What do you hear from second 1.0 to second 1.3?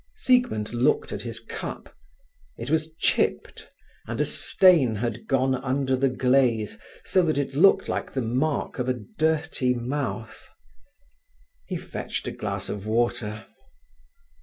at